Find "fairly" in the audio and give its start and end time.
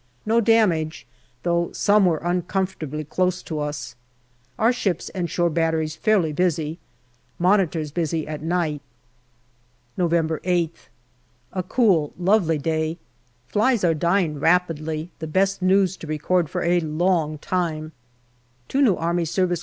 5.95-6.33